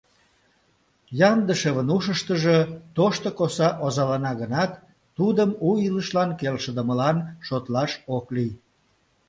Яндышевын 1.29 1.87
ушыштыжо 1.95 2.57
тошто 2.95 3.29
коса 3.37 3.69
озалана 3.85 4.33
гынат, 4.41 4.71
тудым 5.17 5.49
у 5.67 5.69
илышлан 5.87 6.29
келшыдымылан 6.39 7.17
шотлаш 7.47 7.91
ок 8.15 8.25
лий. 8.35 8.53